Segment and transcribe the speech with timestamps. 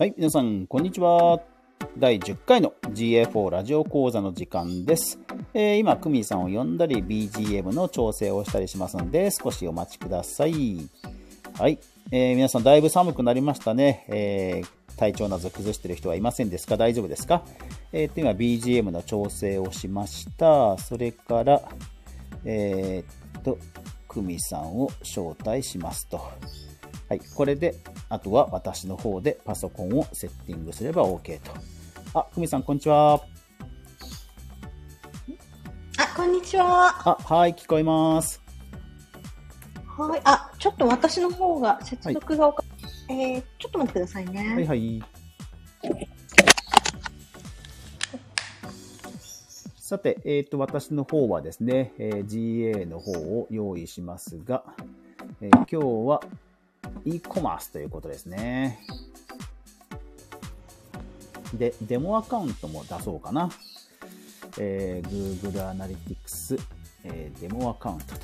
[0.00, 1.40] はい、皆さん、こんにちは。
[1.98, 5.18] 第10回の GA4 ラジオ講座の時間です。
[5.52, 10.88] えー今、クミさんを呼んだり、BGM の調整をしたりしますので、少しお待ちください。
[11.58, 11.78] はい、
[12.12, 14.06] えー皆さん、だいぶ寒くなりましたね。
[14.08, 16.78] えー体調など崩してる人はいませんですか？
[16.78, 17.44] 大丈夫ですか？
[17.92, 20.78] えーと、今、BGM の調整をしました。
[20.78, 21.60] それから、
[22.46, 23.04] え
[23.38, 23.58] っと、
[24.08, 26.22] クミさんを招待しますと。
[27.10, 27.74] はい、これで、
[28.08, 31.50] あとは私の方でパソコンをセッティングすれば OK と。
[32.14, 33.14] あ、クミさん、こんにちは。
[33.14, 33.18] あ、
[36.16, 37.08] こんにちは。
[37.08, 38.40] あ、はい、聞こえます。
[39.98, 40.20] はい。
[40.22, 42.62] あ、ちょっと私の方が接続がおか、
[43.08, 44.54] えー、ちょっと待ってくださいね。
[44.54, 45.02] はいはい。
[49.76, 54.62] さて、えっ、と、私の方はですね、えー GA の方を用意しますが、
[55.40, 55.76] えー今日
[56.08, 56.22] は
[57.04, 58.78] e コマースということですね。
[61.54, 63.50] で、デモアカウントも出そうかな。
[64.58, 66.60] えー Google Analytics、
[67.04, 68.20] えーデモアカウントと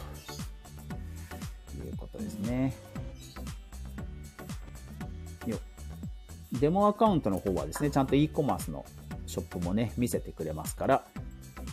[1.84, 2.75] いうことですね。
[5.47, 5.58] よ
[6.61, 8.84] デモアカウントの方はですね、ちゃんと e コマースの
[9.27, 11.05] ショップもね、見せてくれますから、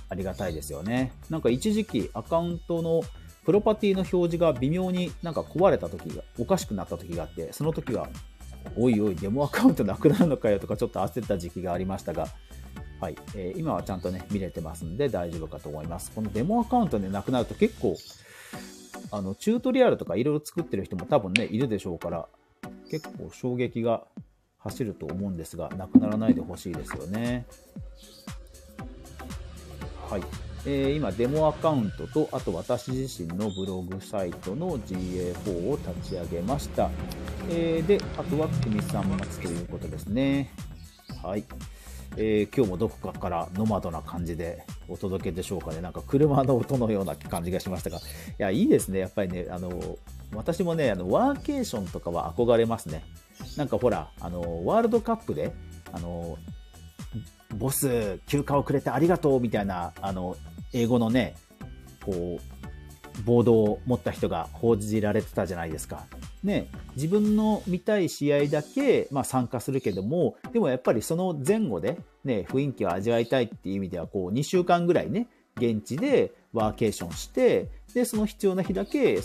[0.09, 1.11] ありがたいですよね。
[1.29, 3.01] なんか一時期アカウントの
[3.45, 8.07] プロパティの表示が微妙になんか壊れた時が、おかしくなった時があって、その時は、
[8.77, 12.27] おいおい、デモアカウントなくなるのかよとかちょっと焦った時期がありましたが、
[13.01, 16.11] はい、えー今はちゃんとね、見れてますんで大丈夫かと思います。
[16.11, 17.97] このデモアカウントでなくなると結構、
[19.11, 22.27] あの、チュートリアルとかいろいろ作ってる人も多分ね、いるでしょうから、
[22.89, 24.05] 結構衝撃が
[24.59, 27.45] 走ると思うんですが、なくならないでほしいですよね。
[30.09, 30.21] はい。
[30.65, 36.89] えー今、デモアカウントと、あと私自身のブログサイトの GA4 を立ち上げました。
[37.49, 40.51] えーで、あとは、くみさん待つということですね。
[41.21, 41.43] はい。
[42.15, 45.81] えー今日もどこかからノマドな感じでお届けでしょうかね。
[45.81, 47.97] なんか車の音のような感じがしましたが。
[47.97, 48.01] い
[48.37, 48.99] や、いいですね。
[48.99, 49.97] やっぱりね、あの、
[50.33, 53.03] 私もね、あの、ワーケーションとかは憧れますね。
[53.57, 55.53] なんかほら、あの、ワールドカップで、
[55.91, 56.37] あの、
[57.57, 60.37] ボス、休暇をくれてありがとうみたいな、あの、
[60.73, 61.35] 英語のね、
[62.05, 66.05] こう、ボードを持った人が報じられてたじゃないですか。
[66.43, 79.19] ね、自分の見たい試合だけ、まあ、参加するけども、でもやっぱりその前後で、ね、雰囲気を味わいたいっていう意味では、こう、2週間ぐらいね、現地でワーケーションして、で、その必要な日だけ、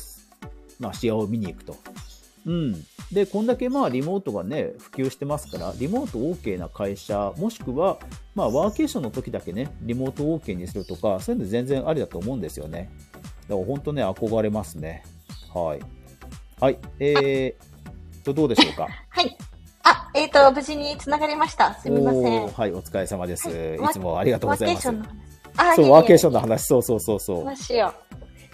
[0.79, 1.77] まあ、試合を見に行くと。
[2.47, 2.85] うん。
[3.13, 7.99] で、こんだけまあリモートがね、普及してますから、リモート OK な会社、もしくは、
[8.35, 12.91] まあワーケーションの時だけね、リモート OK にするとか、そういうの全然ありだと思うんですよね。
[13.49, 15.05] だから本当ね、憧れますね。
[15.55, 15.81] はい。
[16.61, 16.79] はい。
[17.01, 18.89] えーと、どうでしょうか？
[19.09, 19.37] はい。
[19.85, 21.75] あ、えっ、と、無事に繋がりました。
[21.81, 22.49] すみません。
[22.49, 23.49] はい、お疲れ様です。
[23.49, 24.89] はいいつもありがとうございます。
[24.89, 25.09] ワーケーションの
[25.57, 25.73] 話。
[25.73, 27.45] あそう、ワーケーションンの話、そうそうそうそう。
[27.45, 27.95] どうしよ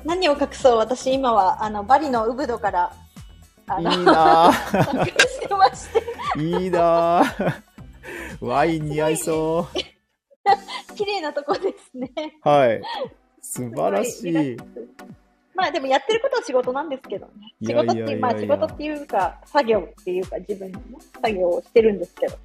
[0.05, 0.09] う。
[0.09, 2.93] 何を隠そう、私今は、あの、バリのウブドから、
[3.67, 4.53] あの、いいな
[6.37, 7.63] いいなぁ。
[8.41, 9.67] ワイン似合いそ
[10.95, 12.11] 綺麗なとこですね。
[12.45, 12.49] う。
[12.49, 12.83] はい。
[13.41, 14.57] 素晴らしい
[15.55, 17.33] まあでもやってることは仕事なんですけどね。
[17.63, 20.85] 仕事っていう、まあ仕事っていうか、作業っていうか自分のね、
[21.23, 22.37] 作業をしてるんですけど。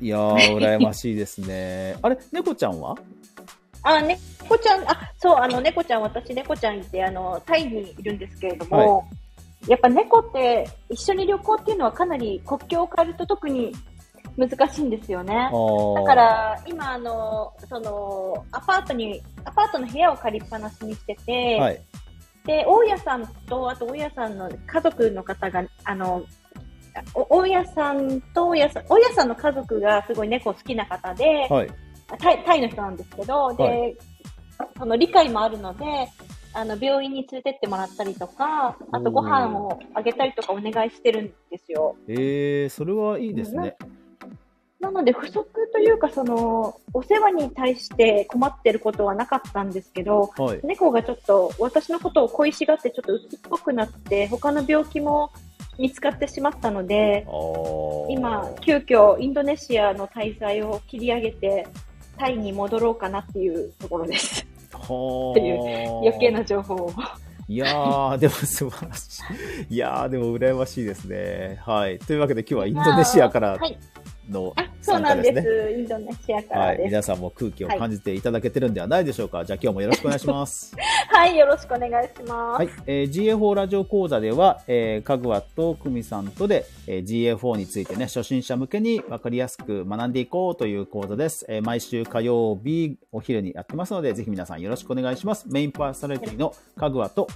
[0.00, 1.96] いやー、羨ましいですね。
[2.02, 2.96] あれ、猫ちゃんは？
[3.82, 9.06] あ、猫ちゃん、あ、そう、あの、猫ちゃん、私猫ちゃんいて、あの、タイにいるんですけれども、
[9.66, 13.72] やっぱ猫って一緒に旅行っていうのはかなり国境を変えると特に
[14.36, 15.34] 難しいんですよね。
[15.34, 21.80] だから、今、あの、その、アパートに、アパートの部屋を借りっぱなしにしてて、はい。
[22.44, 26.24] で、大家さんと、あと大家さんの家族の方が、あの、
[27.14, 31.70] お大家さんと大家さん、大家さんの家族がすごい猫好きな方で、はい。
[32.18, 33.64] タイの人なんですけど、で、
[34.58, 35.84] はその理解もあるので、
[36.54, 41.96] あの、病院に連れてってもらったりとか、あとご飯をあげたりとかお願いしてるんですよ。
[42.08, 43.76] えー、それはいいですね。
[44.78, 50.60] なので、不足というか、その、お世話に対して困ってることはなかったんですけど、はい。
[50.62, 55.32] 猫がちょっと私のことを恋しがってちょっと鬱っぽくなって、他の病気も
[55.78, 57.26] 見つかってしまったので
[58.08, 61.66] 今、急遽インドネシアの滞在を切り上げて、
[62.16, 64.46] タイに戻ろうかなっていうところです。
[64.84, 66.92] はっていうー余計な情報を。
[67.46, 69.20] いやー、でも素晴らし
[69.68, 69.74] い。
[69.74, 71.60] いやー、でも羨ましいですね。
[71.62, 71.98] はい。
[71.98, 73.78] というわけで今日はインドネシアからはい。
[74.30, 75.32] のあ、そう参加なんで。
[75.32, 75.80] ですすね。
[75.80, 76.68] インドネシアかはい。
[76.72, 76.86] らです。
[76.86, 79.44] 皆さんも空気を感じていただけてるんではないでしょうか。
[79.44, 80.74] じゃあ今日もよろしくお願いします。
[81.08, 82.58] はい、よろしくお願いします。
[82.58, 91.46] はい、えー GA4 ラジオ講座では、えー、かぐわとくみさんとで、えー GA4 についてね、初心者向けに分かりやすく学んでいこうという講座です。
[91.48, 95.46] えー毎週火曜日お昼にやってますので、ぜひ皆さんよろしくお願いします。
[95.48, 97.26] メインパーソナリティのかぐわと、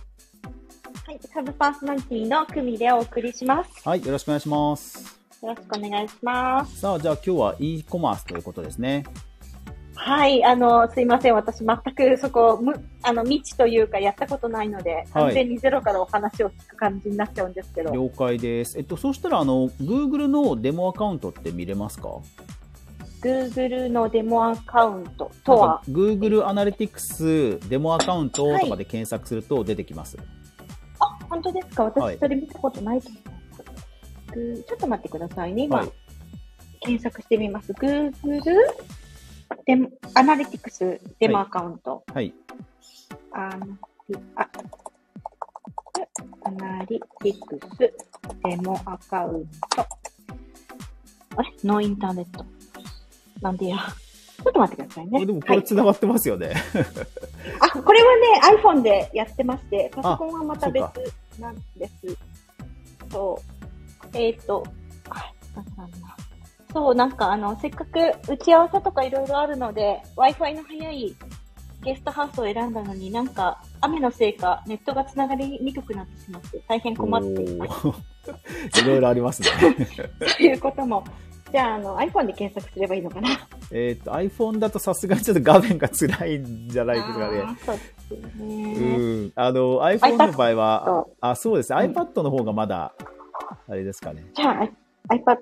[1.06, 3.88] はい、サブパーソナリティのクミでお送りします。
[3.88, 5.17] はい、よろしくお願いします。
[5.42, 6.80] よろしくお願いします。
[6.80, 9.04] さあ、じゃあ今日は e コマースということですね。
[9.94, 11.34] はい、あの、すいません。
[11.34, 17.92] 私、全くそこ、む、あの、未知というか、やったことないので、完全にゼロからお話を聞く感じになっちゃうんですけど。
[17.92, 18.78] 了解です。
[18.78, 22.08] えっと、そしたら、あの、Google のデモアカウントって見れますか
[23.22, 30.16] ？Google のデモアカウントとは？Google アナリティクスデモアカウントとかで検索すると出てきます。
[31.00, 31.84] あ、本当ですか？
[31.84, 33.37] はい私、それ見たことないと思います。
[33.37, 33.37] ぐ
[34.32, 35.64] ちょっと待ってくださいね。
[35.64, 35.92] 今、はい
[36.80, 37.72] 検索してみます。
[37.72, 38.12] Google
[39.66, 42.04] デモアナリティクスデモアカウント。
[42.14, 42.32] はい。
[43.32, 43.66] アナ
[44.08, 44.48] リあ
[46.44, 47.78] アナリティクス
[48.44, 49.86] デモアカウント。
[51.36, 51.52] あれ？
[51.64, 52.46] ノーインターネット。
[53.42, 53.78] なんでや。
[53.78, 55.26] ちょっと待ってくださいね。
[55.26, 56.54] でもこはいれ繋がってますよね。
[57.60, 58.16] あ、これは
[58.54, 60.92] ね、iPhone でやってまして、パソコンはまた別あ
[61.40, 61.92] なんです。
[63.10, 63.57] そう。
[64.18, 64.64] えっ、と、
[65.10, 65.98] あ、なんだなんだ
[66.72, 67.98] そう、なんかあの、せっかく
[68.28, 71.16] 打ち合わせとかいろいろあるので、Wi-Fi の早い
[71.82, 77.88] ゲストハウスを選んだのになんか、雨のせいか、ネットがつながりにくくなってしまって、大変困っています。
[78.82, 79.48] いろいろありますね。
[80.20, 81.04] そういうことも。
[81.50, 83.30] じゃあ、あの、iPhone で検索すればいいのかな？
[83.70, 87.42] えっと、iPhone だとさすがにちょっと画面が辛いんじゃないですかね。
[87.64, 89.26] そうですね。
[89.26, 89.32] ん。
[89.34, 91.72] あの、iPhone の場合はあ、そうです。
[91.72, 92.92] うん iPad の方がまだ、
[93.70, 94.24] あれですかね。
[94.34, 94.68] じゃあ、
[95.14, 95.38] iPad。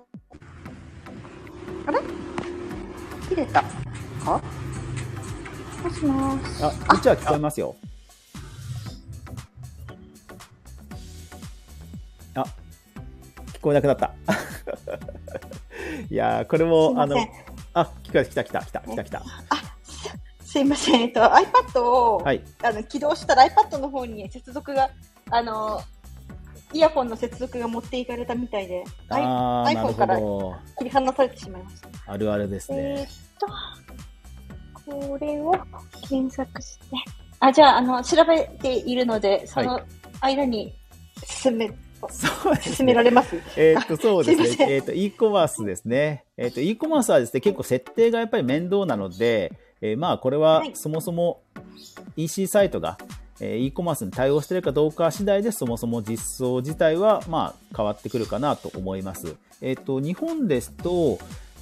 [1.86, 2.00] あれ？
[3.28, 3.62] 切れた。
[3.62, 4.42] か
[5.84, 6.64] もしもーし。
[6.64, 7.76] あ、うちは聞こえますよ。
[12.34, 12.44] あ、
[13.52, 14.12] 聞こえなくなった。
[16.10, 17.16] いやー、これも、あの。
[17.74, 19.22] あ、聞こえ、来た来た来た来た来た。
[19.84, 21.02] すすいません。
[21.02, 22.42] えっと、iPad を、はい。
[22.64, 24.90] あの起動したら iPad の方に接続が、
[25.30, 25.80] あの、
[26.72, 30.16] イヤホンの接続が持っていかれたみたいで、iPhone から。
[30.78, 31.88] 切り離されてしまいました。
[32.12, 33.06] あるあるですえーねっ。
[33.38, 33.46] と、
[34.90, 35.52] これを
[36.08, 36.84] 検索して、
[37.40, 39.80] あ、じゃあ、あの、調べているので、その
[40.20, 40.74] 間に
[41.24, 41.70] 進め、
[42.10, 43.36] そうです進められます？
[43.56, 44.46] えーっと、そうですね。
[44.56, 46.24] すえーっと、e コマースですね。
[46.36, 51.40] えーっと、e コマースはですね、結構設定がやっぱり面倒なので、えーまあ、これははいそもそも
[52.16, 52.98] EC サイトが、
[53.40, 59.36] えー e コマースに対応しているかどうか次第で、そもそも実装自体は、まあ、変わってくるかなと思います。
[59.60, 61.18] えーっと、日本ですと、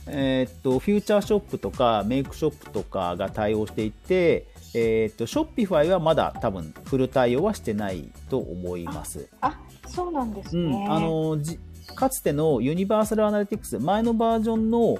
[0.06, 9.28] えーっと、フューチャーショップとかメイクショップとかが対応していて、えーっと、ショッピファイはまだ多分フル対応はしてないと思います。
[9.40, 10.84] あ、そうなんですうね。
[10.84, 11.58] ん、あのじ
[11.94, 14.98] かつてのユニバーサルアナリティクス前のバージョンの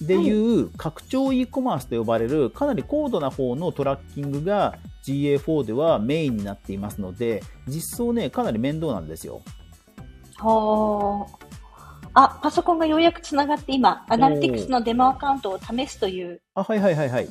[0.00, 4.78] でいう拡張 e コマースと呼ばれるかなり高度な方のトラッキングが
[5.12, 9.40] GA4 ではメインになっていますので実装ねかなり面倒なんですよ。
[10.38, 11.26] は
[12.14, 12.24] あ。
[12.24, 16.40] あ、パソコンがようやくつながって今、アナリティクスのデモアカウントを試すという。
[16.54, 17.28] あはいはいはいはい。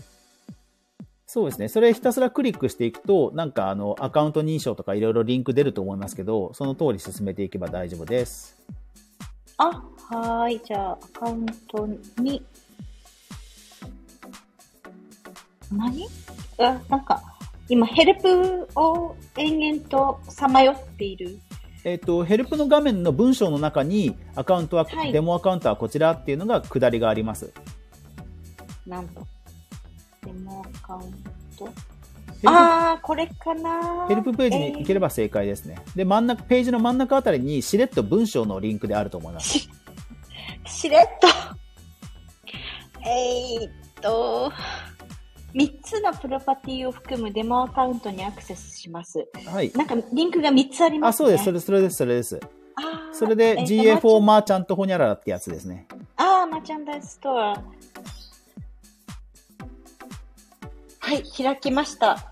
[1.25, 1.67] そうですね。
[1.67, 8.55] それひたすらクリックしていくとなんかあのアカウント認証とかいろいろリンク出ると思いますけどその通り進めていけば大丈夫です。
[9.57, 9.65] あ、
[10.09, 10.61] はーい。
[10.63, 11.87] じゃあ、アカウント
[12.21, 12.43] に、
[15.71, 16.07] 何？
[16.59, 17.21] あ、なんか、
[17.69, 21.37] 今、ヘルプを延々とさまよっている。
[21.83, 27.53] えっと、ヘルプの画面の文章の中にアカウントは、はいデモアカウントはこちらっていうのが下りがあります。
[28.85, 29.25] なんと。
[30.25, 31.13] デモアカウン
[31.57, 31.69] ト？
[32.45, 35.79] あー、これかなヘルプページに行ければ正解ですね。
[35.95, 39.59] で、真ん中、ページの真ん中あたりにしれっと文章のリンクであると思います。
[39.59, 39.69] し、
[40.65, 41.27] しれっと。
[43.09, 43.71] えーっ
[44.01, 44.51] と、
[45.57, 49.27] 3つのプロパティを含むデモアカウントにアクセスします。
[49.47, 49.71] はい。
[49.73, 51.29] なんか、リンクが3つありまあ、すね。
[51.29, 52.39] そうです、それ、それです、それです。
[52.75, 55.87] あーそれでえーと GA4 マーチャントホニャララってやつですね。
[56.15, 57.53] ああ、マーチャンダイズストア。
[60.99, 62.11] はい、開きました。
[62.11, 62.23] あ、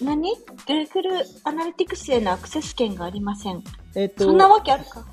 [0.00, 0.32] 何
[0.66, 3.62] ?Google アナリティクスへのアクセス権がありません。
[3.94, 5.04] えっと、そんなわけあるか？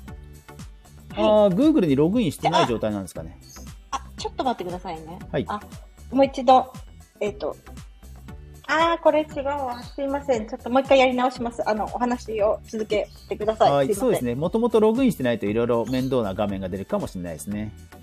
[1.16, 1.52] あはい。
[1.52, 3.38] ー Google にログインしてない状態なんですかね。
[3.92, 5.20] あ、ちょっと待ってくださいね。
[5.30, 5.60] はいあ、
[6.12, 6.72] もう一度、
[7.20, 7.56] えっ、と。
[8.68, 9.82] ああ、これ違うわ。
[9.82, 10.46] すいません。
[10.46, 11.68] ちょっともう一回やり直します。
[11.68, 13.72] あの、お話を続けてください。
[13.72, 13.94] はい、すい。
[13.96, 14.34] そうですね。
[14.34, 17.72] もともとログインしてないといろいろ面倒な画面が出るかもしれないですね。
[17.76, 18.02] うん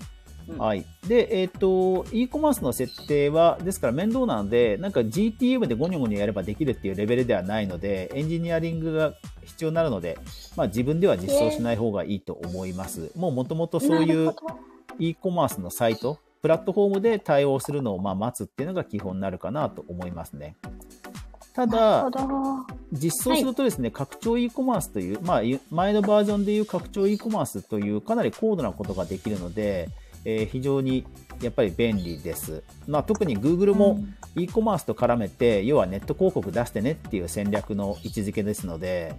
[0.58, 0.84] はい。
[1.06, 9.14] で、えっ、と、e コマースの設定は、ですから面倒なので、なんか GTM でゴニョゴニョやればできるっていうレベルではないので、エンジニアリングが
[9.44, 10.18] 必要になるので、
[10.56, 13.12] まあ自分では実装しない方がいいと思います。
[13.16, 14.34] もう元々そういう
[14.98, 20.56] e コマースのサイト、プラットフォームで対応するのをまあ待つっていうのが基本になるかなと思いますね。
[21.52, 22.08] ただ。
[22.92, 29.88] 実装するとですね、拡張 e コマースという、まあ、ゆ前のバージョンでいう拡張 e コマースというかなり高度なことができるので、
[30.24, 31.06] えー非常に
[31.40, 32.62] やっぱり便利です。
[32.86, 33.98] まあ、特に Google も
[34.36, 39.14] e コマースと絡めて、要はネット広告出してねっていう戦略の位置づけですので、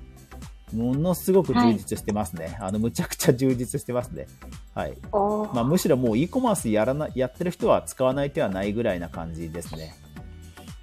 [0.73, 2.57] ものすごく充実してますね。
[2.61, 4.27] あの、むちゃくちゃ充実してますね。
[4.73, 4.97] はい。
[5.53, 9.95] まあ、むしろもう e コマースやらな、やってる人は使わない手はないぐらいな感じですね。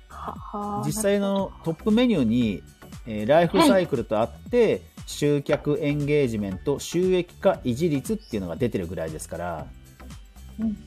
[0.08, 2.62] はは実際のトップメニューに、
[3.06, 9.66] えーライフサイクルとあって、集客エンゲージメント収益化維持率っていうのが出てるぐらいですから、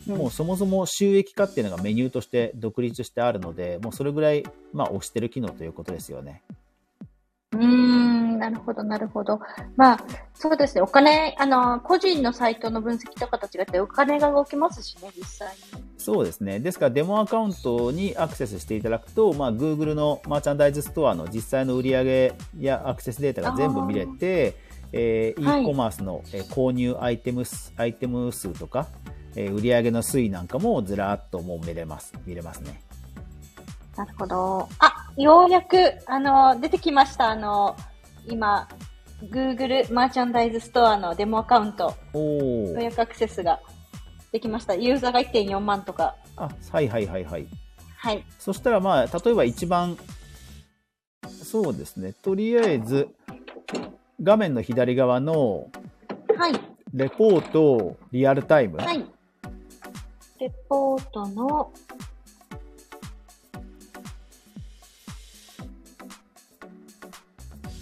[0.05, 4.43] もうそもそも収益化っていうのがメニューとして独立してあるのでもうそれぐらい、
[4.73, 6.43] まあ、押してる機能ということですよね。
[8.41, 9.39] なるほど、なるほど。
[9.75, 9.99] まあ、
[10.33, 10.81] そうですね。
[10.81, 15.83] お金、あの、個人のサイトの分析とかと違ってお金が動きますしね、実際に。
[15.99, 16.59] そうですね。
[16.59, 24.57] ですから、デモアカウントにアクセスしていただくと、まあ、Google のマーチャンダイズストアの実際の売上やアクセスデータが全部見れて、
[24.93, 28.87] えーはい e コマースの、えー購入アイテム数アイテム数とか、
[29.35, 32.13] えー売上の推移なんかもずらーっともう見れます。
[32.25, 32.81] 見れますね。
[33.95, 34.67] なるほど。
[34.79, 37.29] あ、ようやく、あの、出てきました。
[37.29, 37.75] あの、
[38.27, 38.67] 今、
[39.23, 41.93] Google マーチャンダイズストアのデモアカウント。
[42.13, 43.59] 予約アクセスが
[44.31, 44.75] できました。
[44.75, 46.15] ユーザーが1.4万とか。
[46.37, 47.47] あ、はいはいはいはい。
[47.97, 48.25] はい。
[48.39, 49.97] そしたらまあ、例えば一番、
[51.43, 52.13] そうですね。
[52.13, 53.09] とりあえず、
[54.23, 55.69] 画面の左側の
[56.37, 56.53] はい。
[56.93, 58.77] レポートリアルタイム。
[58.77, 59.05] はい。
[60.39, 61.71] レポートの、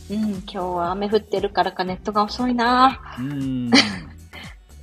[0.09, 2.99] うん、今日は雨降ってるからかネットが遅いな。
[3.19, 3.71] うーん。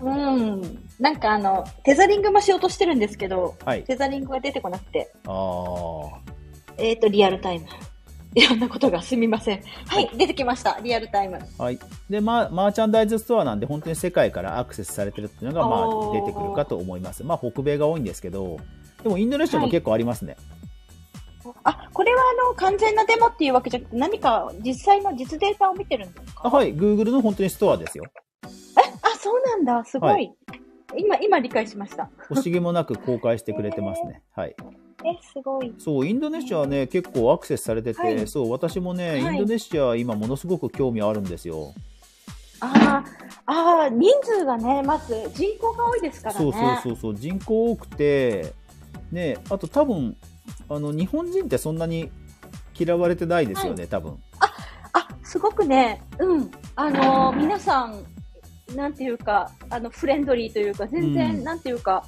[0.00, 0.78] うん。
[1.00, 3.84] なんかあの、テザリングもしようとしてるんですけど、はい。
[3.84, 6.32] テザリングが出てこなくて、ああ。
[6.78, 7.66] えっ、と、リアルタイム。
[8.36, 9.62] いろんなことがすみません。
[9.86, 10.78] はい、出てきました。
[10.82, 11.38] リアルタイム。
[11.56, 11.78] はい。
[12.10, 17.24] で、まあ、マーチャンダイズストアなんで、本当に世界からアクセスされてるっていうのが、まあ、出てくるかと思います。
[17.24, 18.58] まあ、北米が多いんですけど、
[19.02, 20.36] でも、インドネシアも結構ありますね。
[21.64, 26.42] あ、これはあの、完全なデモっていうわけじゃなくて、何か実際の実データを見てるんですか？
[26.46, 26.74] あはい。
[26.74, 28.04] Google の本当にストアですよ。
[29.02, 29.84] あ、そうなんだ。
[29.84, 30.10] すごい。
[30.10, 30.34] はい
[30.96, 32.08] 今、今理解しました。
[32.30, 34.22] 惜しげもなく公開してくれてますね。
[34.32, 34.54] はい。
[35.04, 35.74] え、すごい。
[35.78, 41.74] そう、インドネシアはね、結構アクセスされてて、はいそう、私もね、はいインドネシア今ものすごく興味あるんですよ。
[42.60, 43.02] あ
[43.46, 46.38] あ、ああ、人数がね、まず人口が多いですからね。
[46.40, 48.52] そうそうそうそう、人口多くて、
[49.10, 50.16] ね、あと多分、
[50.68, 52.10] あの、日本人ってそんなに
[52.78, 54.18] 嫌われてないですよね、多分。
[54.92, 56.50] あ、すごくね、うん。
[56.74, 58.04] あのー皆さん、
[58.74, 62.04] なんていうか、あの、フレンドリーというか、全然、うんなんていうか、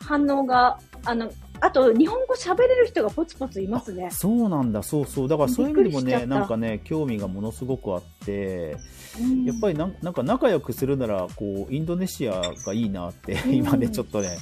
[0.00, 4.10] 反応が、あの、あと、日本語喋れる人がポツポツいますね。
[4.12, 5.28] そうなんだ、そうそう。
[5.28, 8.76] だからそういう意味でもね、なんかね、興味がものすごくあって、
[9.20, 14.38] うんやっぱりなんなんか仲良くするなら、こう、インドネシアがいいなって、うん今ね、ちょっとね、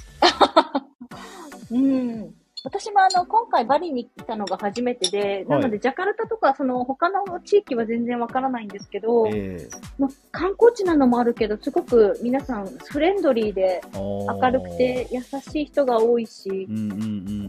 [1.70, 2.34] うん。
[2.66, 9.68] 私もあの、今回バリに来たのが初めてで、なので、ジャカルタとか、その、他の地域は全然わからないんですけど、え
[10.00, 16.72] まあ観光地なのもあるけど、すごく皆さんフレンドリーで、明るくて優しい人が多いしう、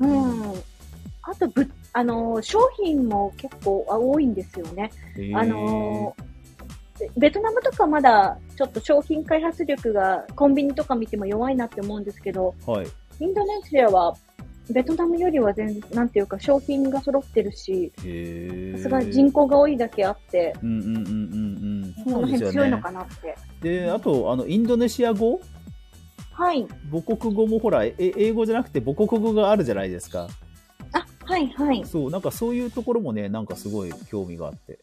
[0.06, 0.54] ん。
[1.24, 4.92] あと、ぶ、あの、商品も結構あ多いんですよね。
[5.16, 6.16] えーあの、
[7.00, 12.88] ベベトナムとかまだちょっと商品開発力がコンビニとか見ても弱いなって思うんですけど、はい。
[13.20, 14.16] インドネシアは
[14.70, 17.92] ベトナムよりは全然、なんていうか商品が揃ってるし、
[18.76, 21.12] さすが人口が多いだけあって、うんうんうんうんう
[21.88, 21.96] ん。
[22.04, 22.92] その辺強いのか。
[22.92, 23.36] なって。
[23.62, 25.40] で、あと、あの、インドネシア語？
[26.32, 26.68] はい。
[26.92, 30.28] 母国語もほら、え英語じゃなくて母国語があるじゃないですか。
[30.94, 31.84] あ、はいはい。
[31.86, 34.80] そう、なんかそういうところもね、なんかすごい興味があって。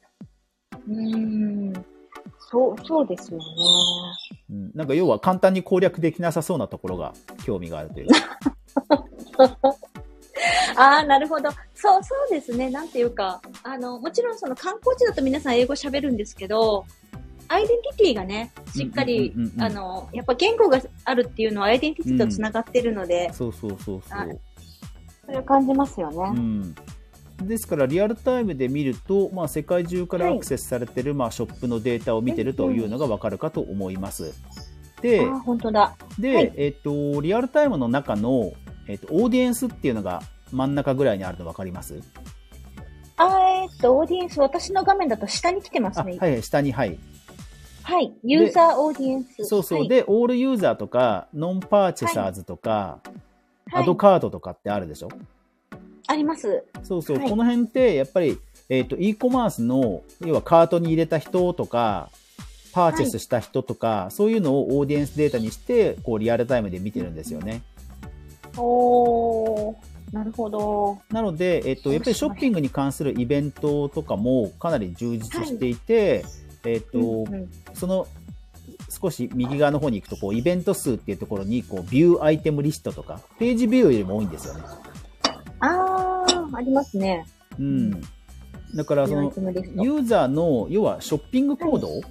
[0.88, 1.73] うーん。
[2.50, 3.45] そう、そうですよね。
[4.50, 7.14] うん、なんか要は簡単に攻略できなさそうなところが
[7.45, 8.14] 興味があるというか。
[10.76, 11.50] ああ、なるほど。
[11.75, 12.71] そう、そうですね。
[12.71, 16.85] なんていうか、あの、もちろんその観光地だと皆さん英語喋るんですけど、
[17.49, 24.40] アイデンティティがね、しっかりうんうんうんうん、あの、やっぱ言語があるっていうのはアイデンティティと繋がってるので、そうそうそうそあう。
[25.26, 26.16] それを感じますよね。
[26.37, 26.75] うん。
[27.43, 34.35] ですから、リアルタイムで見ると、まあ、世界中からはいアクセスされてる、まあ、ショップのデータを見てるというのがわかるかと思います。
[35.02, 35.97] であ、、本当だ。
[36.19, 38.52] で、はいえっ、と、リアルタイムの中の、
[38.88, 40.23] えっ、と、オーディエンスっていうのが
[40.53, 42.00] 真ん中ぐらいにあるの分かります？
[43.17, 46.19] あーえっと、オーディエンス、私の画面だと下に来てますあ、ね。
[46.19, 46.99] はいはい、下に、はい。
[47.83, 48.12] はい。
[48.25, 49.45] ユーザーオーディエンス。
[49.45, 49.79] そうそう。
[49.81, 53.11] はい、で、オールユーザーとか、ノンパーチェサーズとか、はい
[53.73, 55.09] アドカードとかってあるでしょ？
[56.07, 56.64] あります。
[56.83, 58.38] そうそう、はいこの辺って、やっぱり、
[58.69, 62.11] えっ、と、e コマースの、要はカートに入れた人とか、
[62.73, 67.62] パーチェスした人とか、そういうのをオーディエンスデータにして、こう、リアルタイムで見てるんですよね。
[68.56, 69.76] おー、
[70.12, 70.99] なるほど。
[71.11, 76.25] なので、えっ、と、やっぱりショッピングに関するイベントとかもかなり充実していて、
[76.64, 78.06] えっ、と、うんうんその、
[78.88, 84.62] 少し右側の方に行くと、こう、イベント数っていうところに、こう、ビューアイテムリストとか、ページビューよりも多いんですよね。
[85.61, 87.26] あー、ありますね。
[87.58, 88.00] うん。
[88.75, 92.04] だから、その、ユーザーの、要はショッピングコード、ショ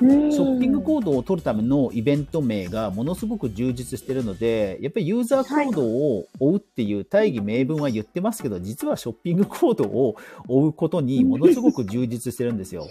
[0.00, 12.88] ショッピングコードを取るためのイベント名がものすごく充実してるので、やっぱりユーザー行動を追うっていう大義名分は言ってますけど、実はショッピングコードを追うことにものすごく充実してるんですよ。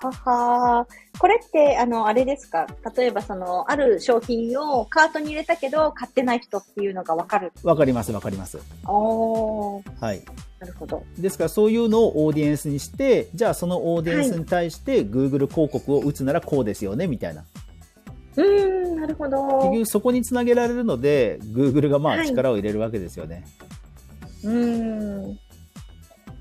[0.00, 2.66] ははーこれって、あの、あれですか？
[2.94, 7.52] 例えば、その、ある商品をカートに入れたけど、買ってない人っていうのがわかる？
[7.62, 8.58] わかります、わかります。
[8.86, 10.22] おー、はい。
[10.60, 11.02] なるほど。
[11.18, 17.44] ですからそういうのをオーディエンスにして、じゃあそのオーディエンスに対して Google 広告を打つならこうですよね、みたいな。
[18.36, 19.38] うーん、なるほど。
[19.62, 23.46] 結局そこにつなげられるので、Google がまあはい力を入れるわけですよね。
[24.44, 25.38] うーん。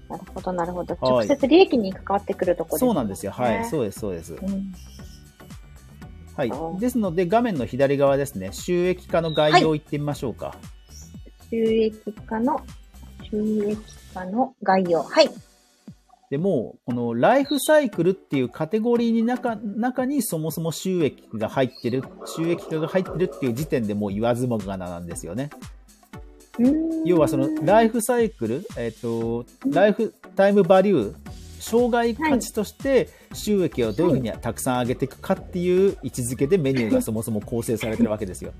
[0.09, 0.95] なるほど、なるほど。
[0.99, 3.31] はい直接利益に関わってくるところそうなんですよ。
[3.31, 3.61] はい。
[3.61, 3.65] う。
[3.65, 4.33] そうです、そうです。
[4.33, 4.73] うん、
[6.35, 10.55] はいですので、画面の左側ですね、収益化の概要を言ってみましょうか。
[11.49, 12.59] 収益化の、
[13.29, 13.77] 収益
[14.13, 15.01] 化の概要。
[15.01, 15.29] はい。
[16.29, 25.49] でも、このライフサイクルっていうカテゴリーに中中にそもそも収益が入ってる、収益化が入ってるっていう時点でもう言わずもがななんですよね。
[27.05, 31.15] 要はそのライフサイクル、えっ、と、ライフタイムバリュー、
[31.59, 38.53] 障害価値として収益をどういうふうにたくさん上げていくかっていう位置づけでメニューがそもそも構成されてるわけですよ。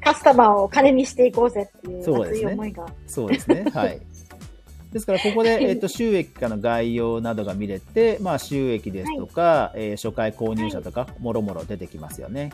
[0.00, 2.86] カスタマーを金にしていこうぜっていうそうですね熱い思いが。
[3.06, 3.64] そうですね。
[3.74, 4.00] はい。
[4.92, 12.52] ですから、ここで、えっ、と、収益化の概要などが見れて、まあ、収益ですとか、えー初回購入者とか、もろもろ出てきますよね。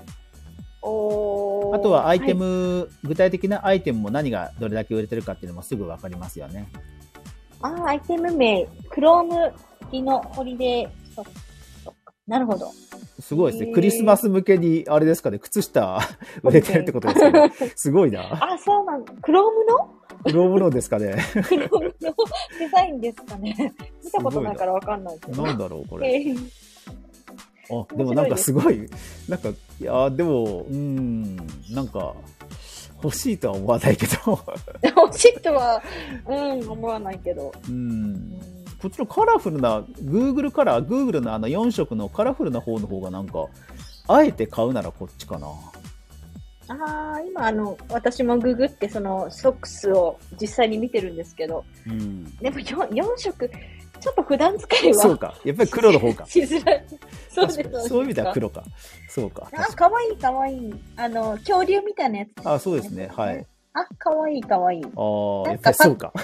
[0.84, 6.68] あとは、アイテはいム、具体的なアイテムも何がどれだけ売れてるかっていうのもすぐわかりますよね。
[7.62, 9.52] あー、アイテム名、 Chrome
[9.90, 11.94] Dino Holiday Socks。
[12.26, 12.70] なるほど。
[13.20, 13.72] すごいですね。
[13.72, 15.98] クリスマス向けに、あれですかね、靴下
[16.42, 18.22] 売れてるってことですけど、 すごいな。
[18.32, 19.90] あ、そうなん Chrome の？
[20.24, 21.16] Chrome のですかね。
[21.48, 22.14] クロームの
[22.58, 23.74] デザインですかね。
[24.04, 25.42] 見たことないからわかんないけど。
[25.42, 26.24] なんだろう、これ。
[27.70, 28.88] えーあ、でもなんかすごい、
[29.28, 31.36] なんか、いや、でも、うん、
[31.70, 32.14] なんか、
[33.02, 34.38] 欲しいとは思わないけど、
[34.96, 35.82] 欲しいとは、
[36.26, 37.52] うん、思わないけど。
[37.68, 38.40] う、うんん
[38.80, 43.46] こっちのカラフルな、Google カラー、Google のあの4色のカラフルな方の方がなんか、
[44.08, 45.48] あえて買うならこっちかな。
[46.68, 52.36] ああ、今あの、私もググってそのソックスを実際に見てるんですけど、うん。
[52.36, 53.50] でも 4, 4色、
[54.04, 55.34] ちょっと普段使いはそうか。
[55.44, 56.26] やっぱり黒の方か。
[56.26, 56.84] しづらい。
[57.30, 58.62] そうですそういう意味では黒か。
[59.08, 59.48] そうか。
[59.50, 60.74] あ、確かかわいいかわいい。
[60.96, 63.10] あの、恐竜みたいなやつ、にあ、そうですね。
[63.16, 63.46] はい。。
[63.72, 64.84] あ、かわいいかわいい。
[64.84, 66.12] ああ、やっぱりそうか。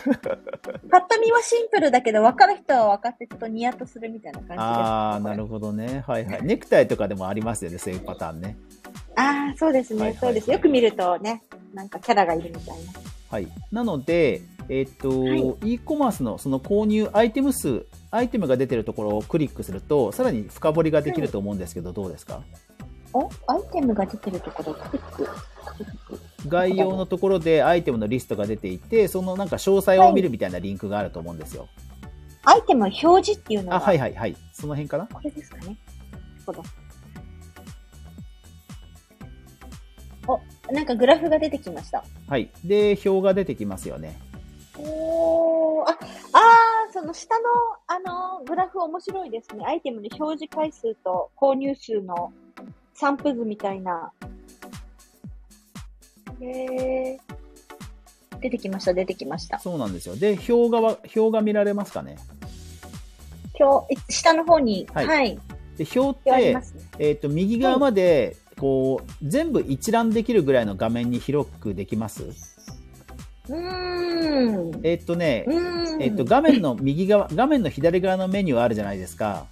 [0.91, 4.61] パッと見はシンプルだけど、分かる人は分かってちょっとニヤッとするみたいな感じです。
[4.61, 6.05] ああ、なるほほどね。
[6.07, 6.43] はいはい。
[6.43, 7.79] ネクタイとかでもありますよね。
[7.79, 8.57] そういうパターンね。
[8.85, 9.23] ど。
[9.23, 10.51] ああ、そうですね、そうです。
[10.51, 12.93] よく見るとね、なんかキャラがいるみたいな。
[13.31, 13.49] はい。
[13.71, 22.41] なので、えっ、と、はい e コマースのその購入アイテム数、アイテムが出てるところをクリックすると、さらに深掘りができると思うんですけど、どうですか？
[23.13, 25.29] おアイテムが出てるところ、クリック。
[26.47, 31.67] 概要のところでアイテムのリストが出ていて、そのなんか詳細を見るみたいなリンクがあると思うんですよ。
[32.45, 34.37] アイテム表示っていうのは、あ、はいはいはい。
[34.53, 35.09] その辺かな？
[35.09, 35.67] これですかね。
[35.67, 35.77] なる
[36.47, 36.63] ほど。
[40.29, 42.05] お、なんかグラフが出てきました。
[42.29, 42.51] はい。
[42.65, 44.17] で、表が出てきますよね。
[44.87, 45.99] おー、あ、
[46.33, 47.45] あー、その下の、
[47.87, 47.99] あ
[48.39, 49.65] の、グラフ面白いですね。
[49.67, 52.33] アイテムの表示回数と購入数の
[52.95, 54.13] 散布図みたいな。
[56.41, 58.41] へー。
[58.41, 59.59] 出てきました、出てきました。
[59.59, 60.17] そうなんですよ。
[60.17, 62.17] で、表がわ、表が見られますかね？
[63.59, 65.39] 今日、え下の方に、ははいい。
[65.77, 66.63] で、表ってね。
[66.99, 72.25] えっ、と、右側まで、こう、全部一覧できるぐらいの画面に広くできます？
[73.49, 73.53] う
[74.83, 76.03] えっ、とね、うーん。
[76.03, 79.47] えっ、と、画面の右側、 画面の左側のメニューあるじゃないですか。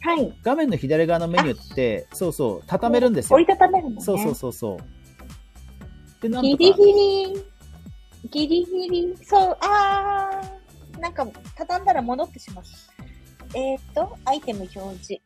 [0.00, 0.32] はい。
[0.42, 3.44] 画面の左側のメニューって、そうそう、畳めるんですよ折。
[3.44, 4.00] りたためるのね。
[4.00, 6.22] そうそうそうそう。
[6.22, 7.44] で、なんギリギリ、
[8.30, 12.64] ギリギリ、そう、あー、なんか、畳んだら戻ってしまう。
[13.54, 15.22] えっ、ー、と、アイテム表示。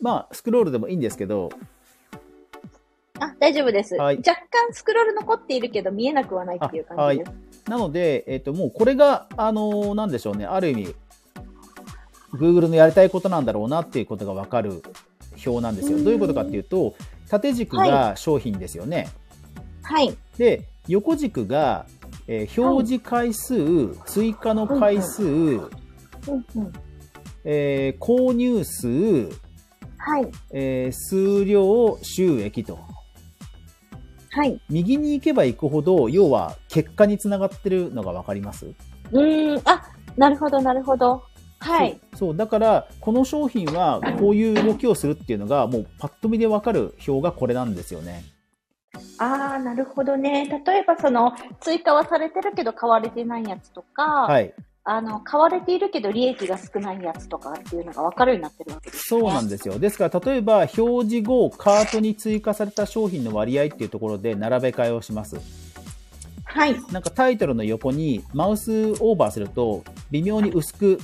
[0.00, 1.50] まあ、スクロールでもいいんですけど、
[3.22, 3.94] あ、大丈夫です。
[3.94, 7.32] はい若干スクロール残っているけど見えなくはないっていう感じです。
[7.68, 10.94] なので、えっ、と、もうこれが、あのーなんでしょうね、ある意味、
[12.34, 14.82] Google のやりたいことなんだろうなっていうことがわかる
[15.46, 15.98] 表なんですよ。
[15.98, 16.94] うんどういうことかっていうと、
[17.28, 19.08] 縦軸が商品ですよね。
[19.82, 20.16] はい。
[20.38, 21.86] で、横軸が、
[22.26, 26.72] えー表示回数、追加の回数、うんうん。
[27.44, 28.88] えー購入数、
[29.98, 30.28] はい。
[30.52, 32.78] えー数量、収益と。
[34.34, 34.60] はい。
[34.70, 38.66] 右に行けば行くほど、要は結果につながってるのがわかります？
[38.66, 39.82] うーん、あ、
[40.16, 41.22] なるほど、なるほど。
[41.58, 42.00] はい。
[42.16, 42.36] そう。
[42.36, 48.24] だから、この商品はこういう動きをするっていうのが、もうパッと見でわかる表がこれなんですよね。
[49.18, 50.46] あー、なるほどね。
[50.66, 54.54] 例えば、その、追加はされてるけど買われてないやつとか、はい。
[54.84, 59.78] あの、買われているけど利益が少ないやつとかっていうのが分かるようになってるわけです、そうなんですよ。
[59.78, 65.36] ですから、例えば、表示後、カートに追加された商品の割合っていうところで並べ替えをします。
[66.44, 66.76] はい。
[66.90, 70.98] なんかタイトルの横にマウスオーバーすると、微妙に薄く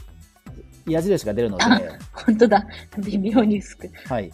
[0.87, 1.65] 矢印が出るので、
[2.13, 2.67] 本当だ。
[2.99, 3.91] 微妙に薄く。
[4.07, 4.33] はい。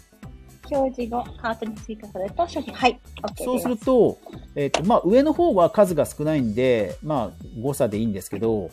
[0.71, 2.73] 表示後、カートに追加された商品。
[2.73, 2.99] はい。
[3.23, 4.19] OK そうすると、
[4.57, 8.71] えっ、と、まあ、上の方は数が少ないんで、まあ、誤差でいいんですけど、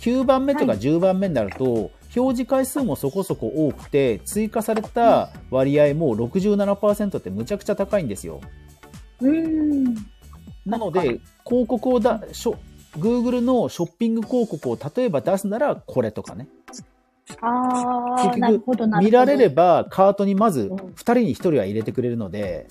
[0.00, 8.40] 9番目とかはい10番目になると、表示回数もそこそこ多くて、追加された割合も67%ってむちゃくちゃ高いんですよ。
[9.20, 9.94] うーん。
[10.66, 12.58] なので、広告をだ、しょ
[12.98, 16.48] Google のショッピング広告を例えば出すならこれとかね。
[17.40, 19.04] あー、結局なるほど、なるほど。
[19.04, 22.66] 見られればカートにまずうん2人に1人は入れてくれるので、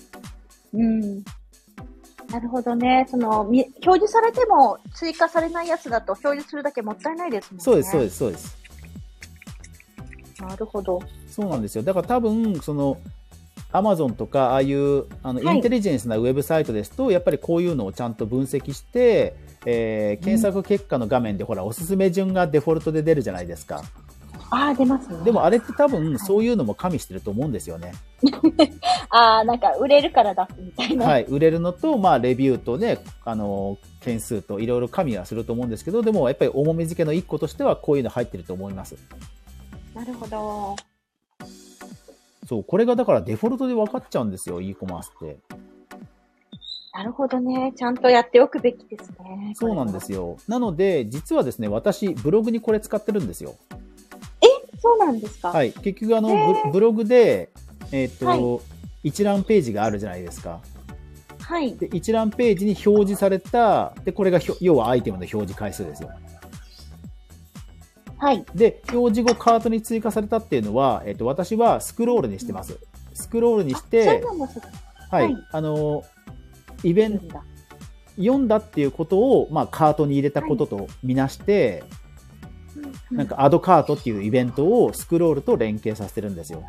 [0.74, 1.24] うん。
[2.30, 3.06] なるほどね。
[3.10, 7.64] その、み表示されても追加されないやつだと表示するだけもったいないですもんね。
[7.64, 8.04] そうです、そうす。
[8.04, 8.56] です、そうです。
[10.40, 11.00] なるほど。
[11.28, 11.82] そうなんですよ。
[11.82, 12.98] だから多分、その、
[13.72, 19.34] アマゾンとか、ああいう、あの、はいインテリジェンスなウェブサイトですと、やっぱりこういうのをちゃんと分析して、
[19.66, 23.82] えー検索結果の画面で、ほら、おすすめ順がデフォルトで出るじゃないですか。
[24.50, 25.24] あー、出ますね。
[25.24, 27.92] でも、あれって多分、そういうのも加味してると思うんですよね。
[29.10, 31.06] あー、なんか売れるから出すみたいな。
[31.06, 31.24] はい。
[31.24, 38.96] 売れるのと、まあ、レビューとね、あの、件数といろいろ加味はすると思うんですけど、でも、やっぱり重み付けの一個としては、こういうの入ってると思います。
[39.94, 40.76] なるほど。
[42.48, 45.38] そう、これがだからデフォルトで分かっちゃうんですよ、e コマースって。
[46.92, 47.72] なるほどね。
[47.76, 49.52] ちゃんとやっておくべきですね。
[49.54, 50.36] そうなんですよ。
[50.48, 53.54] なので、実はですね、私、ブログにこれ使ってるんですよ。
[54.80, 55.48] そうなんですか。。
[55.48, 55.72] はいい。
[55.72, 57.50] 結局、あの、へーブブログで、
[57.92, 58.60] えっ、と、はい
[59.02, 60.60] 一覧ページがあるじゃないですか。
[61.40, 61.74] はい。
[61.74, 66.10] で、一覧ページに表示された、で、これが要はアイテムの表示回数ですよ。
[68.18, 68.44] はい。
[68.54, 72.78] で、表示後カートに追加されたっていうのは、えっ、と、私はスクロールにしてます。
[73.14, 74.22] スクロールにして
[75.10, 76.04] はい、はいあの、
[76.84, 77.40] イベント。
[78.16, 81.99] 読んだっていうことを、まあ、カートに入れたこととみなして、う
[83.10, 86.62] なん、か、アドカートっていうイベントをスクロールと連携させてるんですよ。